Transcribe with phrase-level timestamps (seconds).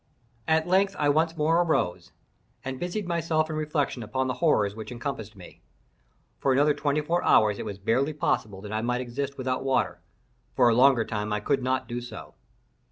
[0.47, 2.11] At length I once more arose,
[2.65, 5.61] and busied myself in reflection upon the horrors which encompassed me.
[6.39, 10.67] For another twenty four hours it was barely possible that I might exist without water—for
[10.67, 12.33] a longer time I could not do so.